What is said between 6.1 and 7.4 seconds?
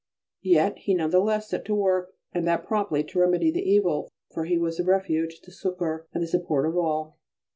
the support of all.